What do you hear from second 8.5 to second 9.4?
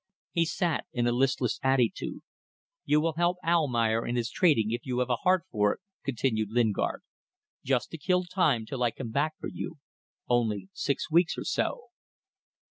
till I come back